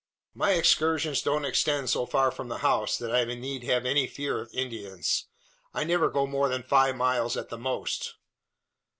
[0.33, 4.41] "My excursions don't extend so far from the house, that I need have any fear
[4.41, 5.27] of Indians.
[5.75, 8.15] I never go more than five miles at the most."